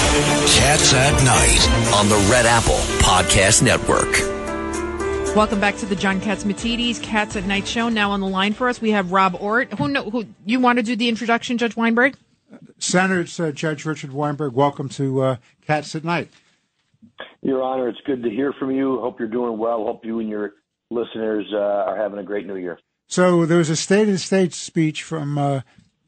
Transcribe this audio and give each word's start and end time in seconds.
Cats 0.00 0.94
at 0.94 1.12
Night 1.24 1.94
on 1.94 2.08
the 2.08 2.16
Red 2.30 2.46
Apple 2.46 2.78
Podcast 2.98 3.62
Network. 3.62 4.10
Welcome 5.36 5.60
back 5.60 5.76
to 5.76 5.86
the 5.86 5.94
John 5.94 6.20
Catsimatidis 6.20 7.02
Cats 7.02 7.36
at 7.36 7.44
Night 7.44 7.66
show. 7.66 7.88
Now 7.88 8.10
on 8.10 8.20
the 8.20 8.28
line 8.28 8.52
for 8.52 8.68
us, 8.68 8.80
we 8.80 8.90
have 8.90 9.12
Rob 9.12 9.36
Ortt. 9.38 9.72
Who 9.74 9.88
know 9.88 10.10
who 10.10 10.24
you 10.44 10.58
want 10.58 10.78
to 10.78 10.82
do 10.82 10.96
the 10.96 11.08
introduction, 11.08 11.58
Judge 11.58 11.76
Weinberg? 11.76 12.16
Senator, 12.78 13.20
it's 13.20 13.38
uh, 13.38 13.52
Judge 13.52 13.84
Richard 13.84 14.12
Weinberg. 14.12 14.54
Welcome 14.54 14.88
to 14.90 15.20
uh, 15.22 15.36
Cats 15.66 15.94
at 15.94 16.02
Night. 16.02 16.30
Your 17.42 17.62
Honor, 17.62 17.88
it's 17.88 18.00
good 18.04 18.22
to 18.22 18.30
hear 18.30 18.52
from 18.58 18.70
you. 18.70 18.98
Hope 19.00 19.18
you're 19.18 19.28
doing 19.28 19.58
well. 19.58 19.84
Hope 19.84 20.04
you 20.04 20.18
and 20.18 20.28
your 20.28 20.54
listeners 20.90 21.46
uh, 21.52 21.58
are 21.58 21.96
having 21.96 22.18
a 22.18 22.24
great 22.24 22.46
new 22.46 22.56
year. 22.56 22.78
So 23.06 23.46
there 23.46 23.58
was 23.58 23.70
a 23.70 23.76
State 23.76 24.08
of 24.08 24.14
the 24.14 24.18
State 24.18 24.54
speech 24.54 25.02
from 25.02 25.38
uh, 25.38 25.60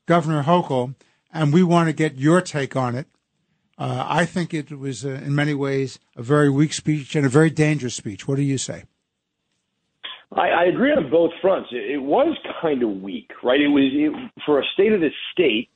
Governor 0.07 0.43
Hochul, 0.45 0.95
and 1.33 1.53
we 1.53 1.63
want 1.63 1.89
to 1.89 1.93
get 1.93 2.17
your 2.17 2.41
take 2.41 2.75
on 2.75 2.95
it. 2.95 3.07
Uh, 3.79 4.05
I 4.07 4.27
think 4.27 4.53
it 4.53 4.79
was, 4.79 5.05
uh, 5.05 5.11
in 5.11 5.35
many 5.35 5.55
ways, 5.55 5.99
a 6.17 6.23
very 6.23 6.51
weak 6.51 6.73
speech 6.73 7.17
and 7.17 7.25
a 7.25 7.29
very 7.29 7.51
dangerous 7.51 7.95
speech. 7.95 8.29
What 8.29 8.37
do 8.37 8.43
you 8.43 8.59
say? 8.59 8.85
I, 10.33 10.49
I 10.49 10.65
agree 10.65 10.93
on 10.93 11.11
both 11.11 11.33
fronts. 11.41 11.71
It, 11.73 11.93
it 11.93 12.03
was 12.03 12.37
kind 12.61 12.83
of 12.83 13.03
weak, 13.03 13.31
right? 13.43 13.61
It 13.61 13.69
was 13.69 13.91
it, 13.93 14.31
for 14.47 14.61
a 14.61 14.65
state 14.75 14.93
of 14.93 15.01
the 15.01 15.11
state. 15.33 15.69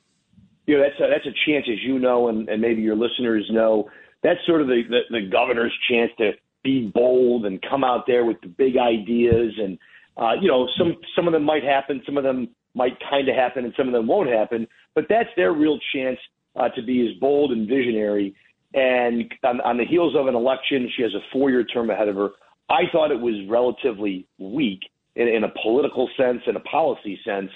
You 0.66 0.76
know, 0.76 0.82
that's 0.82 1.00
a, 1.00 1.08
that's 1.10 1.26
a 1.26 1.50
chance, 1.50 1.66
as 1.70 1.82
you 1.82 1.98
know, 1.98 2.28
and, 2.28 2.48
and 2.48 2.60
maybe 2.60 2.82
your 2.82 2.96
listeners 2.96 3.46
know. 3.50 3.88
That's 4.22 4.40
sort 4.46 4.60
of 4.60 4.66
the, 4.66 4.82
the 4.88 5.00
the 5.10 5.28
governor's 5.30 5.74
chance 5.88 6.10
to 6.18 6.32
be 6.64 6.90
bold 6.92 7.46
and 7.46 7.62
come 7.62 7.84
out 7.84 8.04
there 8.06 8.24
with 8.24 8.40
the 8.40 8.48
big 8.48 8.76
ideas, 8.76 9.52
and 9.58 9.78
uh, 10.16 10.32
you 10.40 10.48
know, 10.48 10.66
some 10.76 10.96
some 11.14 11.26
of 11.26 11.32
them 11.32 11.44
might 11.44 11.62
happen, 11.62 12.02
some 12.04 12.16
of 12.16 12.24
them 12.24 12.48
might 12.74 12.98
kind 13.08 13.28
of 13.28 13.36
happen, 13.36 13.64
and 13.64 13.74
some 13.76 13.86
of 13.86 13.92
them 13.92 14.06
won't 14.06 14.28
happen. 14.28 14.66
But 14.94 15.04
that's 15.08 15.28
their 15.36 15.52
real 15.52 15.78
chance 15.94 16.18
uh, 16.56 16.68
to 16.70 16.82
be 16.82 17.06
as 17.08 17.18
bold 17.20 17.52
and 17.52 17.68
visionary. 17.68 18.34
And 18.74 19.32
on, 19.44 19.60
on 19.60 19.76
the 19.78 19.84
heels 19.84 20.14
of 20.16 20.26
an 20.26 20.34
election, 20.34 20.90
she 20.96 21.02
has 21.02 21.14
a 21.14 21.20
four 21.32 21.50
year 21.50 21.64
term 21.64 21.90
ahead 21.90 22.08
of 22.08 22.16
her. 22.16 22.30
I 22.68 22.82
thought 22.90 23.10
it 23.10 23.20
was 23.20 23.34
relatively 23.48 24.26
weak 24.38 24.80
in, 25.14 25.28
in 25.28 25.44
a 25.44 25.52
political 25.62 26.08
sense 26.16 26.42
and 26.46 26.56
a 26.56 26.60
policy 26.60 27.18
sense. 27.24 27.50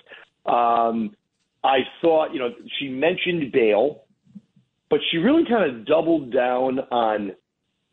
Um, 0.47 1.17
I 1.63 1.81
thought, 2.01 2.33
you 2.33 2.39
know, 2.39 2.51
she 2.79 2.89
mentioned 2.89 3.53
bail, 3.53 4.05
but 4.89 5.01
she 5.11 5.19
really 5.19 5.45
kind 5.45 5.71
of 5.71 5.85
doubled 5.85 6.33
down 6.33 6.81
on 6.91 7.33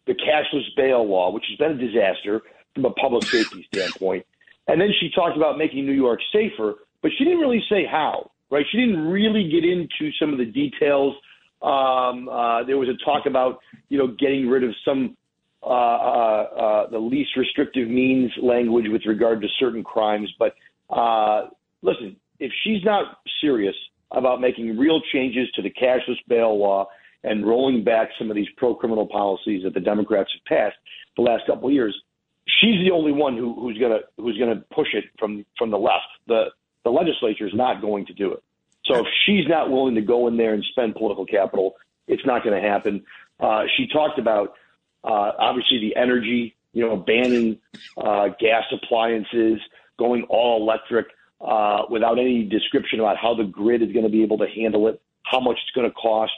the 0.05 0.13
cashless 0.13 0.63
bail 0.77 1.07
law, 1.07 1.31
which 1.31 1.43
has 1.49 1.57
been 1.57 1.71
a 1.71 1.77
disaster 1.77 2.41
from 2.73 2.85
a 2.85 2.91
public 2.91 3.25
safety 3.25 3.67
standpoint. 3.73 4.25
And 4.67 4.79
then 4.79 4.89
she 4.99 5.09
talked 5.13 5.35
about 5.35 5.57
making 5.57 5.85
New 5.85 5.93
York 5.93 6.19
safer, 6.31 6.75
but 7.01 7.11
she 7.17 7.23
didn't 7.23 7.39
really 7.39 7.63
say 7.69 7.85
how 7.85 8.31
right? 8.49 8.65
She 8.71 8.77
didn't 8.77 9.07
really 9.07 9.49
get 9.49 9.63
into 9.63 10.11
some 10.19 10.31
of 10.31 10.37
the 10.37 10.45
details. 10.45 11.15
Um, 11.61 12.29
uh, 12.29 12.63
there 12.63 12.77
was 12.77 12.89
a 12.89 13.03
talk 13.03 13.25
about, 13.25 13.59
you 13.89 13.97
know, 13.97 14.07
getting 14.07 14.47
rid 14.47 14.63
of 14.63 14.71
some 14.85 15.17
uh, 15.63 15.67
uh, 15.67 16.43
uh, 16.55 16.89
the 16.89 16.99
least 16.99 17.31
restrictive 17.35 17.89
means 17.89 18.31
language 18.41 18.85
with 18.89 19.01
regard 19.05 19.41
to 19.41 19.47
certain 19.59 19.83
crimes. 19.83 20.31
But 20.37 20.53
uh, 20.89 21.47
listen, 21.81 22.15
if 22.39 22.51
she's 22.63 22.83
not 22.83 23.17
serious 23.41 23.75
about 24.11 24.39
making 24.39 24.77
real 24.77 25.01
changes 25.11 25.49
to 25.55 25.61
the 25.61 25.71
cashless 25.71 26.17
bail 26.27 26.57
law 26.57 26.87
and 27.23 27.45
rolling 27.45 27.83
back 27.83 28.09
some 28.17 28.29
of 28.29 28.35
these 28.35 28.47
pro-criminal 28.55 29.07
policies 29.07 29.63
that 29.63 29.73
the 29.73 29.79
Democrats 29.79 30.29
have 30.33 30.45
passed 30.45 30.77
the 31.17 31.23
last 31.23 31.43
couple 31.47 31.67
of 31.67 31.73
years, 31.73 31.95
she's 32.61 32.79
the 32.85 32.91
only 32.91 33.11
one 33.11 33.35
who, 33.35 33.53
who's 33.59 33.77
gonna 33.77 33.99
who's 34.17 34.37
gonna 34.37 34.63
push 34.73 34.87
it 34.93 35.05
from 35.19 35.45
from 35.57 35.71
the 35.71 35.77
left. 35.77 36.07
The 36.27 36.45
the 36.83 36.91
legislature 36.91 37.45
is 37.45 37.53
not 37.53 37.81
going 37.81 38.05
to 38.05 38.13
do 38.13 38.31
it. 38.31 38.43
So 38.87 38.99
if 38.99 39.07
she's 39.25 39.47
not 39.47 39.69
willing 39.69 39.95
to 39.95 40.01
go 40.01 40.27
in 40.27 40.37
there 40.37 40.53
and 40.53 40.63
spend 40.71 40.95
political 40.95 41.25
capital, 41.25 41.75
it's 42.07 42.25
not 42.25 42.43
going 42.43 42.61
to 42.61 42.67
happen. 42.67 43.03
Uh, 43.39 43.63
she 43.75 43.87
talked 43.87 44.17
about 44.17 44.53
uh, 45.03 45.31
obviously 45.37 45.79
the 45.79 45.95
energy, 45.95 46.55
you 46.73 46.85
know, 46.85 46.95
banning 46.95 47.59
uh, 47.97 48.29
gas 48.39 48.63
appliances, 48.71 49.59
going 49.99 50.23
all 50.29 50.61
electric 50.61 51.07
uh, 51.41 51.83
without 51.89 52.17
any 52.17 52.43
description 52.43 52.99
about 52.99 53.17
how 53.17 53.33
the 53.35 53.43
grid 53.43 53.81
is 53.81 53.91
going 53.91 54.05
to 54.05 54.11
be 54.11 54.23
able 54.23 54.37
to 54.37 54.47
handle 54.47 54.87
it, 54.87 55.01
how 55.23 55.39
much 55.39 55.57
it's 55.61 55.75
going 55.75 55.87
to 55.87 55.93
cost, 55.93 56.33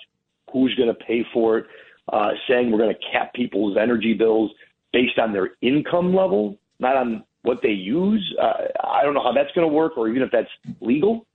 who's 0.52 0.74
going 0.76 0.90
to 0.90 0.96
pay 0.96 1.26
for 1.34 1.60
it, 1.60 1.68
uh, 2.12 2.32
saying 2.48 2.72
we're 2.72 2.80
going 2.80 2.94
to 2.94 3.12
cap 3.12 3.34
people's 3.34 3.78
energy 3.78 4.14
bills 4.14 4.52
based 4.92 5.20
on 5.20 5.32
their 5.32 5.52
income 5.62 6.16
level, 6.16 6.58
not 6.80 6.96
on 6.98 7.24
what 7.44 7.62
they 7.62 7.70
use. 7.70 8.36
Uh, 8.42 8.54
I 8.84 9.04
don't 9.04 9.14
know 9.14 9.24
how 9.24 9.32
that's 9.32 9.52
going 9.54 9.68
to 9.68 9.74
work, 9.74 9.98
or 9.98 10.10
even 10.10 10.22
if 10.22 10.32
that's 10.32 10.50
legal. 10.82 11.26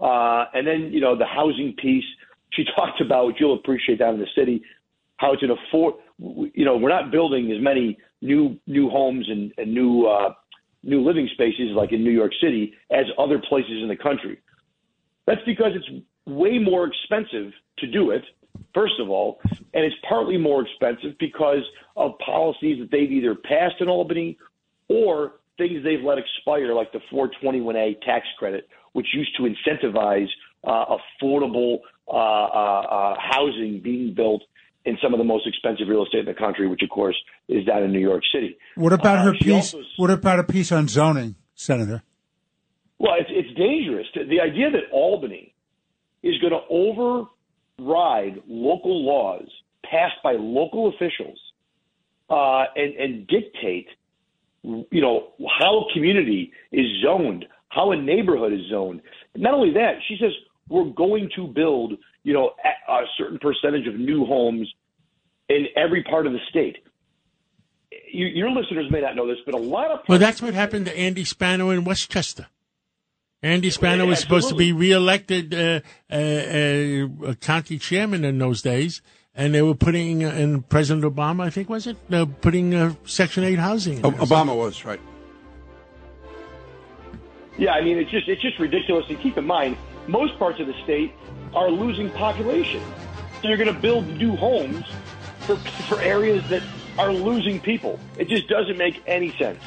Uh, 0.00 0.46
and 0.54 0.66
then 0.66 0.90
you 0.92 1.00
know 1.00 1.16
the 1.16 1.26
housing 1.26 1.74
piece. 1.80 2.04
She 2.52 2.64
talked 2.76 3.00
about, 3.00 3.26
which 3.26 3.36
you'll 3.40 3.54
appreciate 3.54 3.98
down 3.98 4.14
in 4.14 4.20
the 4.20 4.26
city, 4.36 4.62
how 5.16 5.32
it's 5.32 5.42
an 5.42 5.50
afford. 5.50 5.94
You 6.18 6.64
know, 6.64 6.76
we're 6.76 6.90
not 6.90 7.10
building 7.10 7.50
as 7.52 7.62
many 7.62 7.98
new 8.20 8.58
new 8.66 8.88
homes 8.88 9.26
and, 9.28 9.52
and 9.58 9.72
new 9.72 10.06
uh, 10.06 10.34
new 10.82 11.02
living 11.04 11.28
spaces 11.34 11.70
like 11.74 11.92
in 11.92 12.04
New 12.04 12.10
York 12.10 12.32
City 12.40 12.74
as 12.90 13.04
other 13.18 13.40
places 13.48 13.82
in 13.82 13.88
the 13.88 13.96
country. 13.96 14.40
That's 15.26 15.40
because 15.46 15.72
it's 15.74 16.04
way 16.26 16.58
more 16.58 16.86
expensive 16.86 17.52
to 17.78 17.86
do 17.86 18.10
it, 18.10 18.22
first 18.74 18.94
of 19.00 19.08
all, 19.08 19.40
and 19.50 19.84
it's 19.84 19.96
partly 20.08 20.36
more 20.36 20.62
expensive 20.62 21.18
because 21.18 21.62
of 21.96 22.12
policies 22.24 22.78
that 22.80 22.90
they've 22.90 23.10
either 23.10 23.34
passed 23.34 23.76
in 23.80 23.88
Albany 23.88 24.38
or 24.88 25.34
things 25.56 25.84
they've 25.84 26.02
let 26.04 26.18
expire, 26.18 26.74
like 26.74 26.92
the 26.92 27.00
421A 27.12 28.00
tax 28.02 28.26
credit, 28.38 28.68
which 28.92 29.06
used 29.12 29.36
to 29.36 29.42
incentivize 29.42 30.28
uh, 30.64 30.96
affordable 30.96 31.78
uh, 32.08 32.12
uh, 32.12 32.16
uh, 32.16 33.14
housing 33.18 33.80
being 33.82 34.14
built 34.14 34.42
in 34.84 34.98
some 35.02 35.14
of 35.14 35.18
the 35.18 35.24
most 35.24 35.46
expensive 35.46 35.88
real 35.88 36.04
estate 36.04 36.20
in 36.20 36.26
the 36.26 36.34
country, 36.34 36.68
which 36.68 36.82
of 36.82 36.90
course 36.90 37.16
is 37.48 37.64
down 37.64 37.82
in 37.82 37.92
New 37.92 38.00
York 38.00 38.22
City. 38.32 38.56
What 38.74 38.92
about 38.92 39.24
her 39.24 39.32
piece? 39.32 39.74
Also, 39.74 39.82
what 39.96 40.10
about 40.10 40.40
a 40.40 40.44
piece 40.44 40.70
on 40.72 40.88
zoning, 40.88 41.36
Senator? 41.54 42.02
Well, 42.98 43.14
it's, 43.18 43.30
it's 43.30 43.56
dangerous. 43.58 44.06
The 44.14 44.40
idea 44.40 44.70
that 44.70 44.92
Albany 44.92 45.54
is 46.22 46.34
going 46.40 46.52
to 46.52 46.60
override 46.70 48.42
local 48.46 49.04
laws 49.04 49.46
passed 49.82 50.22
by 50.22 50.32
local 50.32 50.88
officials 50.88 51.38
uh, 52.30 52.64
and, 52.76 52.94
and 52.94 53.26
dictate– 53.26 53.88
you 54.64 55.00
know, 55.00 55.32
how 55.60 55.80
a 55.80 55.92
community 55.92 56.52
is 56.72 56.86
zoned, 57.02 57.44
how 57.68 57.92
a 57.92 57.96
neighborhood 57.96 58.52
is 58.52 58.60
zoned. 58.70 59.02
Not 59.36 59.54
only 59.54 59.72
that, 59.74 59.96
she 60.08 60.16
says 60.20 60.30
we're 60.68 60.84
going 60.84 61.28
to 61.36 61.46
build, 61.46 61.94
you 62.22 62.32
know, 62.32 62.52
a 62.88 63.02
certain 63.18 63.38
percentage 63.38 63.86
of 63.86 63.96
new 63.96 64.24
homes 64.24 64.72
in 65.48 65.66
every 65.76 66.02
part 66.02 66.26
of 66.26 66.32
the 66.32 66.38
state. 66.48 66.78
You, 68.12 68.26
your 68.26 68.50
listeners 68.50 68.90
may 68.90 69.00
not 69.00 69.14
know 69.14 69.26
this, 69.26 69.38
but 69.44 69.54
a 69.54 69.58
lot 69.58 69.90
of 69.90 70.00
well, 70.08 70.18
that's 70.18 70.40
what 70.40 70.54
happened 70.54 70.86
to 70.86 70.98
Andy 70.98 71.24
Spano 71.24 71.70
in 71.70 71.84
Westchester. 71.84 72.46
Andy 73.42 73.68
Spano 73.68 74.06
was 74.06 74.20
supposed 74.20 74.48
to 74.48 74.54
be 74.54 74.72
reelected 74.72 75.52
uh, 75.52 75.80
uh, 76.10 76.14
uh, 76.16 77.34
county 77.34 77.78
chairman 77.78 78.24
in 78.24 78.38
those 78.38 78.62
days, 78.62 79.02
and 79.34 79.54
they 79.54 79.62
were 79.62 79.74
putting 79.74 80.22
in 80.22 80.62
President 80.62 81.04
Obama, 81.04 81.44
I 81.44 81.50
think 81.50 81.68
was 81.68 81.86
it, 81.86 81.96
uh, 82.10 82.26
putting 82.40 82.74
uh, 82.74 82.94
Section 83.04 83.44
Eight 83.44 83.58
housing. 83.58 84.00
Obama 84.02 84.56
was 84.56 84.84
right. 84.84 85.00
Yeah, 87.56 87.72
I 87.72 87.82
mean 87.82 87.98
it's 87.98 88.10
just 88.10 88.28
it's 88.28 88.42
just 88.42 88.58
ridiculous. 88.58 89.06
And 89.08 89.20
keep 89.20 89.36
in 89.36 89.46
mind, 89.46 89.76
most 90.06 90.38
parts 90.38 90.60
of 90.60 90.66
the 90.66 90.74
state 90.82 91.12
are 91.54 91.70
losing 91.70 92.10
population, 92.10 92.82
so 93.40 93.48
you're 93.48 93.56
going 93.56 93.72
to 93.72 93.80
build 93.80 94.06
new 94.06 94.34
homes 94.36 94.84
for 95.40 95.56
for 95.56 96.00
areas 96.00 96.48
that 96.48 96.62
are 96.98 97.12
losing 97.12 97.60
people. 97.60 97.98
It 98.18 98.28
just 98.28 98.48
doesn't 98.48 98.76
make 98.76 99.02
any 99.06 99.36
sense. 99.36 99.60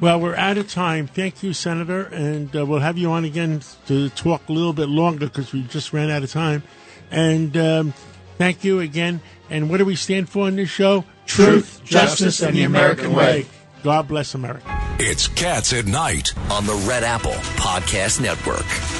Well, 0.00 0.18
we're 0.18 0.36
out 0.36 0.56
of 0.56 0.70
time. 0.70 1.06
Thank 1.06 1.42
you, 1.42 1.52
Senator, 1.52 2.04
and 2.04 2.54
uh, 2.56 2.64
we'll 2.64 2.80
have 2.80 2.96
you 2.96 3.10
on 3.10 3.24
again 3.24 3.60
to 3.86 4.08
talk 4.10 4.48
a 4.48 4.52
little 4.52 4.72
bit 4.72 4.88
longer 4.88 5.26
because 5.26 5.52
we 5.52 5.62
just 5.64 5.92
ran 5.92 6.10
out 6.10 6.22
of 6.22 6.30
time. 6.30 6.62
And 7.10 7.54
um, 7.56 7.92
Thank 8.40 8.64
you 8.64 8.80
again. 8.80 9.20
And 9.50 9.68
what 9.68 9.76
do 9.76 9.84
we 9.84 9.96
stand 9.96 10.30
for 10.30 10.48
in 10.48 10.56
this 10.56 10.70
show? 10.70 11.04
Truth, 11.26 11.82
justice, 11.84 12.40
and 12.40 12.56
the 12.56 12.62
American 12.62 13.12
way. 13.12 13.44
God 13.82 14.08
bless 14.08 14.34
America. 14.34 14.64
It's 14.98 15.28
Cats 15.28 15.74
at 15.74 15.84
Night 15.84 16.32
on 16.50 16.64
the 16.64 16.72
Red 16.88 17.04
Apple 17.04 17.32
Podcast 17.32 18.18
Network. 18.18 18.99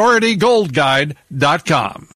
PriorityGoldGuide.com. 0.01 2.07